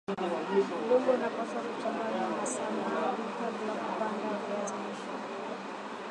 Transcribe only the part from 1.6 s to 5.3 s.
kuchanganywa na samadi kabla kupanda viazi lishe